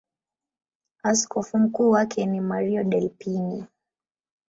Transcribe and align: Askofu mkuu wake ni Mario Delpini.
Askofu 1.03 1.57
mkuu 1.57 1.89
wake 1.89 2.25
ni 2.25 2.41
Mario 2.41 2.83
Delpini. 2.83 3.65